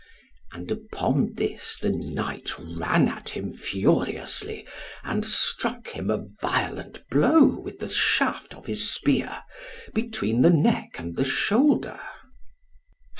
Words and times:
And 0.51 0.71
upon 0.71 1.33
this 1.35 1.77
the 1.79 1.91
knight 1.91 2.53
ran 2.57 3.07
at 3.07 3.29
him 3.29 3.53
furiously, 3.53 4.65
and 5.03 5.23
struck 5.23 5.89
him 5.89 6.09
a 6.09 6.25
violent 6.41 7.07
blow 7.11 7.45
with 7.59 7.77
the 7.77 7.87
shaft 7.87 8.55
of 8.55 8.65
his 8.65 8.89
spear, 8.89 9.43
between 9.93 10.41
the 10.41 10.49
neck 10.49 10.95
and 10.97 11.15
the 11.15 11.23
shoulder. 11.23 11.99